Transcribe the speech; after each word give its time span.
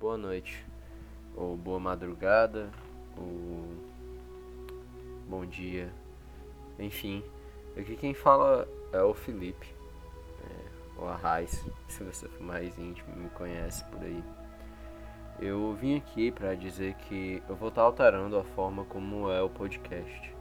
boa 0.00 0.16
noite, 0.16 0.64
ou 1.34 1.56
boa 1.56 1.80
madrugada, 1.80 2.70
ou 3.16 3.64
bom 5.28 5.44
dia, 5.44 5.92
enfim. 6.78 7.22
Aqui 7.76 7.96
quem 7.96 8.14
fala 8.14 8.68
é 8.92 9.02
o 9.02 9.12
Felipe, 9.12 9.74
é, 10.44 11.00
ou 11.00 11.08
a 11.08 11.16
Raiz, 11.16 11.64
se 11.88 12.04
você 12.04 12.28
for 12.28 12.42
mais 12.42 12.78
íntimo 12.78 13.16
me 13.16 13.28
conhece 13.30 13.84
por 13.86 14.00
aí. 14.02 14.22
Eu 15.40 15.72
vim 15.74 15.96
aqui 15.96 16.30
para 16.30 16.54
dizer 16.54 16.94
que 16.94 17.42
eu 17.48 17.56
vou 17.56 17.68
estar 17.68 17.82
alterando 17.82 18.38
a 18.38 18.44
forma 18.44 18.84
como 18.84 19.30
é 19.30 19.42
o 19.42 19.48
podcast. 19.48 20.34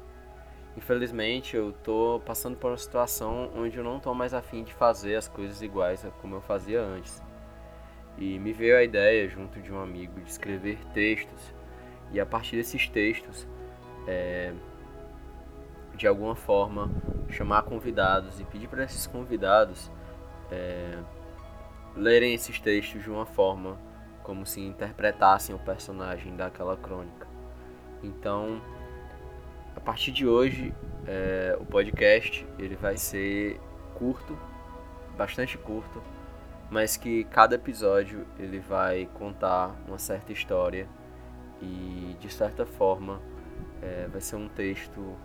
Infelizmente, 0.75 1.55
eu 1.55 1.73
tô 1.83 2.21
passando 2.23 2.55
por 2.57 2.69
uma 2.69 2.77
situação 2.77 3.51
onde 3.55 3.77
eu 3.77 3.83
não 3.83 3.99
tô 3.99 4.13
mais 4.13 4.35
afim 4.35 4.63
de 4.63 4.73
fazer 4.73 5.15
as 5.15 5.27
coisas 5.27 5.63
iguais 5.63 6.05
como 6.21 6.35
eu 6.35 6.41
fazia 6.41 6.81
antes. 6.81 7.26
E 8.17 8.39
me 8.39 8.51
veio 8.51 8.77
a 8.77 8.83
ideia, 8.83 9.27
junto 9.29 9.61
de 9.61 9.71
um 9.71 9.79
amigo, 9.79 10.19
de 10.21 10.29
escrever 10.29 10.79
textos 10.93 11.53
e 12.11 12.19
a 12.19 12.25
partir 12.25 12.55
desses 12.55 12.87
textos, 12.87 13.47
é, 14.07 14.53
de 15.95 16.07
alguma 16.07 16.35
forma, 16.35 16.89
chamar 17.29 17.63
convidados 17.63 18.39
e 18.39 18.43
pedir 18.45 18.67
para 18.67 18.83
esses 18.83 19.05
convidados 19.05 19.91
é, 20.51 20.97
lerem 21.95 22.33
esses 22.33 22.59
textos 22.59 23.03
de 23.03 23.09
uma 23.09 23.25
forma 23.25 23.77
como 24.23 24.45
se 24.45 24.61
interpretassem 24.61 25.55
o 25.55 25.59
personagem 25.59 26.35
daquela 26.35 26.77
crônica. 26.77 27.27
Então, 28.03 28.61
a 29.75 29.79
partir 29.79 30.11
de 30.11 30.27
hoje, 30.27 30.73
é, 31.05 31.57
o 31.59 31.65
podcast 31.65 32.45
ele 32.59 32.75
vai 32.75 32.97
ser 32.97 33.59
curto, 33.95 34.37
bastante 35.17 35.57
curto, 35.57 36.01
mas 36.69 36.97
que 36.97 37.23
cada 37.25 37.55
episódio 37.55 38.25
ele 38.37 38.59
vai 38.59 39.09
contar 39.13 39.75
uma 39.87 39.97
certa 39.97 40.31
história 40.31 40.87
e 41.61 42.15
de 42.19 42.29
certa 42.29 42.65
forma 42.65 43.21
é, 43.81 44.07
vai 44.11 44.21
ser 44.21 44.35
um 44.35 44.47
texto 44.47 45.15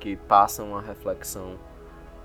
que 0.00 0.16
passa 0.16 0.62
uma 0.62 0.80
reflexão 0.80 1.58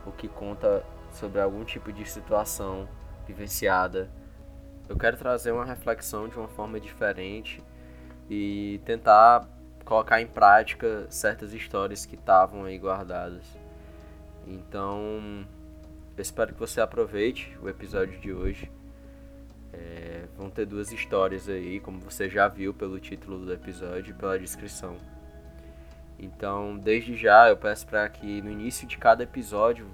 ou 0.06 0.12
que 0.12 0.28
conta 0.28 0.86
sobre 1.12 1.42
algum 1.42 1.64
tipo 1.64 1.92
de 1.92 2.06
situação 2.06 2.88
vivenciada 3.28 4.10
eu 4.90 4.98
quero 4.98 5.18
trazer 5.18 5.52
uma 5.52 5.66
reflexão 5.66 6.28
de 6.28 6.38
uma 6.38 6.48
forma 6.48 6.80
diferente 6.80 7.62
e 8.30 8.82
tentar 8.86 9.48
colocar 9.86 10.22
em 10.22 10.28
prática 10.28 11.08
certas 11.10 11.54
histórias 11.54 12.06
que 12.06 12.16
estavam 12.16 12.66
aí 12.66 12.78
guardadas. 12.78 13.46
Então, 14.46 15.46
eu 16.16 16.22
espero 16.22 16.54
que 16.54 16.60
você 16.60 16.80
aproveite 16.80 17.58
o 17.62 17.68
episódio 17.68 18.20
de 18.20 18.32
hoje. 18.32 18.72
É, 19.72 20.26
vão 20.38 20.50
ter 20.50 20.66
duas 20.66 20.92
histórias 20.92 21.50
aí, 21.50 21.80
como 21.80 22.00
você 22.00 22.30
já 22.30 22.48
viu 22.48 22.74
pelo 22.74 23.00
título 23.00 23.44
do 23.44 23.52
episódio 23.52 24.12
e 24.12 24.14
pela 24.14 24.38
descrição. 24.38 24.96
Então, 26.20 26.78
desde 26.78 27.18
já, 27.18 27.50
eu 27.50 27.58
peço 27.58 27.88
para 27.88 28.08
que 28.08 28.42
no 28.42 28.52
início 28.52 28.88
de 28.88 28.98
cada 28.98 29.24
episódio 29.24 29.88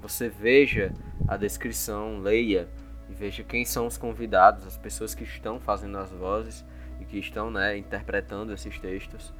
você 0.00 0.28
veja 0.28 0.92
a 1.26 1.36
descrição, 1.36 2.18
leia 2.20 2.66
e 3.10 3.12
veja 3.12 3.44
quem 3.44 3.64
são 3.64 3.86
os 3.86 3.98
convidados, 3.98 4.66
as 4.66 4.78
pessoas 4.78 5.14
que 5.14 5.24
estão 5.24 5.60
fazendo 5.60 5.98
as 5.98 6.10
vozes 6.10 6.64
e 6.98 7.04
que 7.04 7.18
estão 7.18 7.50
né, 7.50 7.76
interpretando 7.76 8.54
esses 8.54 8.78
textos. 8.78 9.34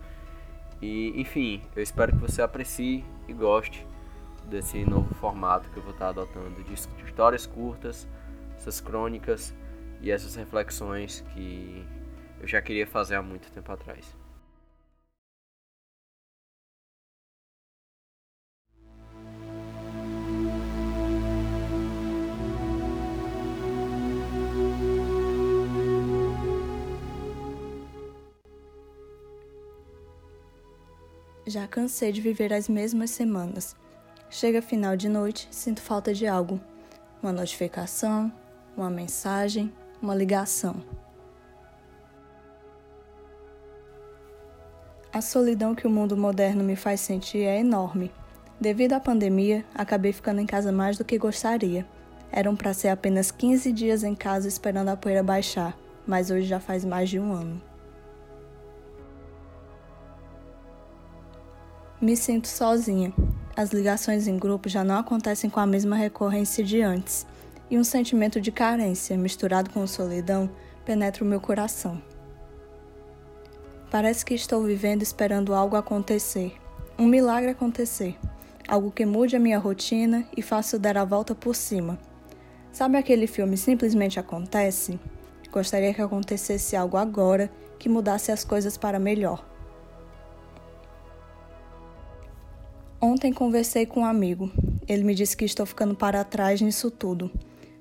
E 0.83 1.19
enfim, 1.19 1.62
eu 1.75 1.83
espero 1.83 2.12
que 2.12 2.19
você 2.19 2.43
aprecie 2.43 3.03
e 3.27 3.33
goste 3.33 3.87
desse 4.49 4.85
novo 4.85 5.15
formato 5.15 5.71
que 5.71 5.77
eu 5.77 5.83
vou 5.83 5.93
estar 5.93 6.09
adotando 6.09 6.63
de 6.65 6.75
histórias 6.75 7.47
curtas, 7.47 8.09
essas 8.57 8.81
crônicas 8.81 9.55
e 10.01 10.11
essas 10.11 10.35
reflexões 10.35 11.21
que 11.33 11.85
eu 12.41 12.49
já 12.49 12.61
queria 12.63 12.87
fazer 12.87 13.17
há 13.17 13.23
muito 13.23 13.51
tempo 13.53 13.71
atrás. 13.71 14.17
Já 31.47 31.67
cansei 31.67 32.12
de 32.12 32.21
viver 32.21 32.53
as 32.53 32.69
mesmas 32.69 33.11
semanas. 33.11 33.75
Chega 34.31 34.61
final 34.61 34.94
de 34.94 35.09
noite, 35.09 35.49
sinto 35.50 35.81
falta 35.81 36.12
de 36.12 36.27
algo. 36.27 36.61
Uma 37.22 37.33
notificação, 37.33 38.31
uma 38.77 38.91
mensagem, 38.91 39.72
uma 40.03 40.15
ligação. 40.15 40.77
A 45.11 45.22
solidão 45.22 45.75
que 45.75 45.87
o 45.87 45.91
mundo 45.91 46.15
moderno 46.15 46.62
me 46.62 46.77
faz 46.77 47.00
sentir 47.00 47.43
é 47.44 47.59
enorme. 47.59 48.12
Devido 48.61 48.93
à 48.93 49.00
pandemia, 49.00 49.65
acabei 49.75 50.12
ficando 50.12 50.43
em 50.43 50.47
casa 50.47 50.71
mais 50.71 50.99
do 50.99 51.05
que 51.06 51.16
gostaria. 51.16 51.87
Eram 52.31 52.55
para 52.55 52.75
ser 52.75 52.89
apenas 52.89 53.31
15 53.31 53.72
dias 53.72 54.05
em 54.05 54.15
casa 54.15 54.47
esperando 54.47 54.89
a 54.89 54.97
poeira 54.97 55.22
baixar, 55.22 55.75
mas 56.06 56.31
hoje 56.31 56.47
já 56.47 56.60
faz 56.60 56.84
mais 56.84 57.09
de 57.09 57.19
um 57.19 57.33
ano. 57.33 57.62
Me 61.99 62.15
sinto 62.15 62.47
sozinha. 62.47 63.12
As 63.59 63.71
ligações 63.71 64.29
em 64.29 64.39
grupo 64.39 64.69
já 64.69 64.85
não 64.85 64.97
acontecem 64.97 65.51
com 65.51 65.59
a 65.59 65.67
mesma 65.67 65.97
recorrência 65.97 66.63
de 66.63 66.81
antes, 66.81 67.27
e 67.69 67.77
um 67.77 67.83
sentimento 67.83 68.41
de 68.41 68.53
carência, 68.53 69.19
misturado 69.19 69.69
com 69.71 69.85
solidão, 69.85 70.49
penetra 70.85 71.25
o 71.25 71.27
meu 71.27 71.41
coração. 71.41 72.01
Parece 73.91 74.25
que 74.25 74.33
estou 74.33 74.63
vivendo 74.63 75.03
esperando 75.03 75.53
algo 75.53 75.75
acontecer, 75.75 76.55
um 76.97 77.09
milagre 77.09 77.51
acontecer, 77.51 78.17
algo 78.69 78.93
que 78.93 79.05
mude 79.05 79.35
a 79.35 79.41
minha 79.41 79.59
rotina 79.59 80.25
e 80.37 80.41
faça 80.41 80.79
dar 80.79 80.97
a 80.97 81.05
volta 81.05 81.35
por 81.35 81.57
cima. 81.57 81.99
Sabe 82.71 82.97
aquele 82.97 83.27
filme 83.27 83.57
Simplesmente 83.57 84.21
Acontece? 84.21 85.01
Gostaria 85.51 85.93
que 85.93 86.01
acontecesse 86.01 86.77
algo 86.77 86.97
agora 86.97 87.51
que 87.77 87.89
mudasse 87.89 88.31
as 88.31 88.45
coisas 88.45 88.77
para 88.77 89.01
melhor. 89.01 89.45
Ontem 93.00 93.32
conversei 93.32 93.86
com 93.86 94.00
um 94.00 94.04
amigo. 94.04 94.50
Ele 94.88 95.04
me 95.04 95.14
disse 95.14 95.36
que 95.36 95.44
estou 95.44 95.64
ficando 95.64 95.94
para 95.94 96.25
trás 96.25 96.60
nisso 96.60 96.91
tudo. 96.91 97.31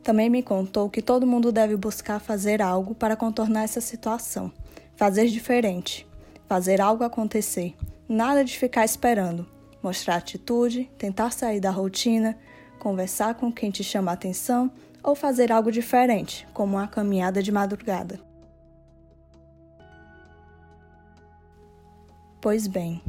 Também 0.03 0.29
me 0.29 0.43
contou 0.43 0.89
que 0.91 1.01
todo 1.01 1.25
mundo 1.25 1.51
deve 1.51 1.75
buscar 1.75 2.19
fazer 2.19 2.61
algo 2.61 2.93
para 2.93 3.15
contornar 3.15 3.63
essa 3.63 3.81
situação. 3.81 4.51
Fazer 4.95 5.25
diferente. 5.25 6.07
Fazer 6.47 6.79
algo 6.79 7.03
acontecer. 7.03 7.75
Nada 8.07 8.45
de 8.45 8.57
ficar 8.57 8.85
esperando. 8.85 9.47
Mostrar 9.81 10.17
atitude, 10.17 10.89
tentar 10.99 11.31
sair 11.31 11.59
da 11.59 11.71
rotina, 11.71 12.37
conversar 12.77 13.33
com 13.35 13.51
quem 13.51 13.71
te 13.71 13.83
chama 13.83 14.11
a 14.11 14.13
atenção 14.13 14.71
ou 15.03 15.15
fazer 15.15 15.51
algo 15.51 15.71
diferente, 15.71 16.47
como 16.53 16.75
uma 16.75 16.87
caminhada 16.87 17.41
de 17.41 17.51
madrugada. 17.51 18.19
Pois 22.39 22.67
bem, 22.67 23.01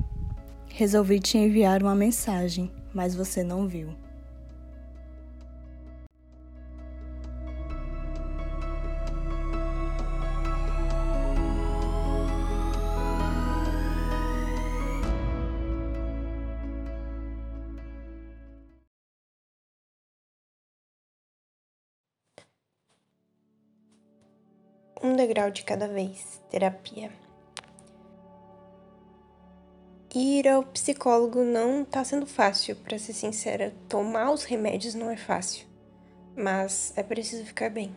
Resolvi 0.70 1.18
te 1.18 1.36
enviar 1.36 1.82
uma 1.82 1.94
mensagem, 1.94 2.70
mas 2.94 3.14
você 3.14 3.42
não 3.42 3.66
viu. 3.66 3.94
Um 25.02 25.16
degrau 25.16 25.50
de 25.50 25.64
cada 25.64 25.88
vez. 25.88 26.42
Terapia 26.50 27.10
ir 30.18 30.48
ao 30.48 30.62
psicólogo 30.62 31.44
não 31.44 31.84
tá 31.84 32.02
sendo 32.02 32.26
fácil, 32.26 32.76
para 32.76 32.98
ser 32.98 33.12
sincera. 33.12 33.72
Tomar 33.88 34.32
os 34.32 34.44
remédios 34.44 34.94
não 34.94 35.10
é 35.10 35.16
fácil, 35.16 35.66
mas 36.36 36.92
é 36.96 37.02
preciso 37.02 37.44
ficar 37.44 37.70
bem. 37.70 37.94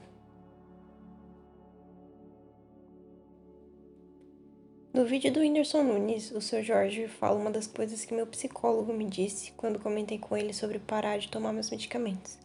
No 4.94 5.06
vídeo 5.06 5.32
do 5.32 5.40
Whindersson 5.40 5.84
Nunes, 5.84 6.32
o 6.32 6.42
seu 6.42 6.62
Jorge 6.62 7.08
fala 7.08 7.40
uma 7.40 7.50
das 7.50 7.66
coisas 7.66 8.04
que 8.04 8.14
meu 8.14 8.28
psicólogo 8.28 8.94
me 8.94 9.06
disse 9.06 9.54
quando 9.54 9.80
comentei 9.80 10.20
com 10.20 10.36
ele 10.36 10.54
sobre 10.54 10.80
parar 10.80 11.18
de 11.18 11.30
tomar 11.30 11.54
meus 11.54 11.72
medicamentos. 11.72 12.38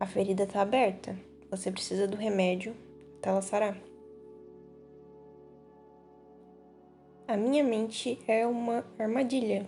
A 0.00 0.06
ferida 0.06 0.46
tá 0.46 0.62
aberta, 0.62 1.16
você 1.48 1.70
precisa 1.70 2.08
do 2.08 2.16
remédio, 2.16 2.74
tá 3.22 3.30
ela 3.30 3.40
sarar. 3.40 3.89
A 7.30 7.36
minha 7.36 7.62
mente 7.62 8.18
é 8.26 8.44
uma 8.44 8.84
armadilha. 8.98 9.64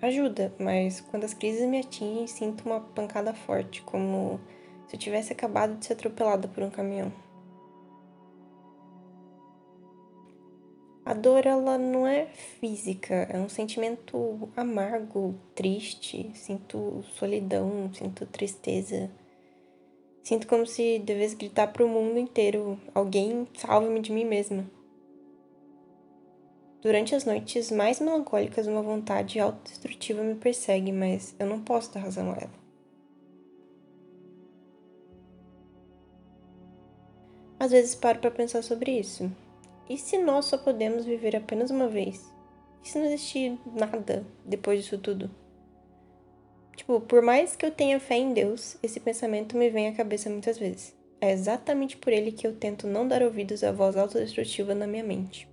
Ajuda, 0.00 0.54
mas 0.60 1.00
quando 1.00 1.24
as 1.24 1.34
crises 1.34 1.68
me 1.68 1.80
atingem, 1.80 2.24
sinto 2.28 2.64
uma 2.64 2.78
pancada 2.78 3.34
forte, 3.34 3.82
como 3.82 4.38
se 4.86 4.94
eu 4.94 5.00
tivesse 5.00 5.32
acabado 5.32 5.76
de 5.76 5.86
ser 5.86 5.94
atropelada 5.94 6.46
por 6.46 6.62
um 6.62 6.70
caminhão. 6.70 7.12
A 11.04 11.12
dor, 11.12 11.46
ela 11.46 11.76
não 11.76 12.06
é 12.06 12.26
física, 12.26 13.26
é 13.28 13.40
um 13.40 13.48
sentimento 13.48 14.48
amargo, 14.56 15.34
triste. 15.52 16.30
Sinto 16.34 17.02
solidão, 17.18 17.92
sinto 17.92 18.24
tristeza. 18.24 19.10
Sinto 20.22 20.46
como 20.46 20.64
se 20.64 21.00
devesse 21.00 21.34
gritar 21.34 21.72
para 21.72 21.84
o 21.84 21.88
mundo 21.88 22.20
inteiro: 22.20 22.78
alguém 22.94 23.48
salve-me 23.54 23.98
de 23.98 24.12
mim 24.12 24.24
mesma. 24.24 24.64
Durante 26.82 27.14
as 27.14 27.26
noites 27.26 27.70
mais 27.70 28.00
melancólicas, 28.00 28.66
uma 28.66 28.80
vontade 28.80 29.38
autodestrutiva 29.38 30.22
me 30.22 30.34
persegue, 30.34 30.90
mas 30.90 31.34
eu 31.38 31.46
não 31.46 31.60
posso 31.60 31.92
dar 31.92 32.00
razão 32.00 32.32
a 32.32 32.36
ela. 32.36 32.60
Às 37.58 37.72
vezes 37.72 37.94
paro 37.94 38.20
para 38.20 38.30
pensar 38.30 38.62
sobre 38.62 38.98
isso. 38.98 39.30
E 39.90 39.98
se 39.98 40.16
nós 40.16 40.46
só 40.46 40.56
podemos 40.56 41.04
viver 41.04 41.36
apenas 41.36 41.70
uma 41.70 41.86
vez? 41.86 42.26
E 42.82 42.88
se 42.88 42.98
não 42.98 43.04
existir 43.04 43.58
nada 43.74 44.24
depois 44.46 44.82
disso 44.82 44.96
tudo? 44.96 45.30
Tipo, 46.74 46.98
por 47.02 47.20
mais 47.20 47.54
que 47.54 47.66
eu 47.66 47.70
tenha 47.70 48.00
fé 48.00 48.16
em 48.16 48.32
Deus, 48.32 48.78
esse 48.82 48.98
pensamento 48.98 49.54
me 49.54 49.68
vem 49.68 49.88
à 49.88 49.92
cabeça 49.92 50.30
muitas 50.30 50.56
vezes. 50.56 50.96
É 51.20 51.30
exatamente 51.30 51.98
por 51.98 52.10
ele 52.10 52.32
que 52.32 52.46
eu 52.46 52.56
tento 52.56 52.86
não 52.86 53.06
dar 53.06 53.22
ouvidos 53.22 53.62
à 53.62 53.70
voz 53.70 53.98
autodestrutiva 53.98 54.74
na 54.74 54.86
minha 54.86 55.04
mente. 55.04 55.49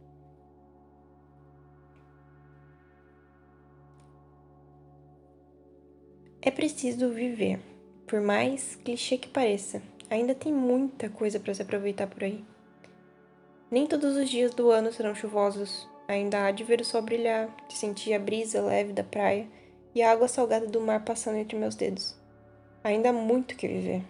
É 6.47 6.51
preciso 6.51 7.09
viver. 7.09 7.59
Por 8.07 8.21
mais 8.21 8.77
clichê 8.77 9.17
que 9.17 9.27
pareça, 9.27 9.81
ainda 10.09 10.33
tem 10.33 10.53
muita 10.53 11.09
coisa 11.09 11.41
para 11.41 11.53
se 11.53 11.61
aproveitar 11.61 12.07
por 12.07 12.23
aí. 12.23 12.41
Nem 13.69 13.85
todos 13.85 14.15
os 14.15 14.29
dias 14.29 14.53
do 14.53 14.71
ano 14.71 14.89
serão 14.93 15.13
chuvosos. 15.13 15.89
Ainda 16.07 16.45
há 16.45 16.51
de 16.51 16.63
ver 16.63 16.79
o 16.79 16.85
sol 16.85 17.01
brilhar, 17.01 17.53
de 17.67 17.75
sentir 17.75 18.13
a 18.13 18.19
brisa 18.19 18.61
leve 18.61 18.93
da 18.93 19.03
praia 19.03 19.45
e 19.93 20.01
a 20.01 20.09
água 20.09 20.29
salgada 20.29 20.67
do 20.67 20.79
mar 20.79 21.03
passando 21.03 21.35
entre 21.35 21.57
meus 21.57 21.75
dedos. 21.75 22.15
Ainda 22.81 23.09
há 23.09 23.13
muito 23.13 23.57
que 23.57 23.67
viver. 23.67 24.05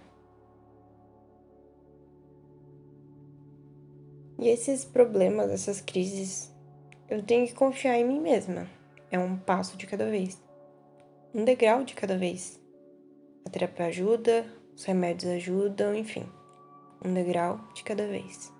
E 4.38 4.48
esses 4.48 4.86
problemas, 4.86 5.50
essas 5.50 5.81
crises, 5.81 6.54
eu 7.10 7.24
tenho 7.24 7.48
que 7.48 7.56
confiar 7.56 7.98
em 7.98 8.06
mim 8.06 8.19
mesma. 8.19 8.69
É 9.10 9.18
um 9.18 9.36
passo 9.36 9.75
de 9.75 9.88
cada 9.88 10.07
vez 10.07 10.39
um 11.33 11.44
degrau 11.44 11.83
de 11.83 11.94
cada 11.94 12.18
vez. 12.18 12.59
A 13.45 13.50
terapia 13.50 13.88
ajuda, 13.88 14.45
os 14.75 14.83
remédios 14.83 15.31
ajudam, 15.31 15.95
enfim, 15.95 16.25
um 17.03 17.13
degrau 17.13 17.59
de 17.74 17.83
cada 17.83 18.07
vez. 18.07 18.56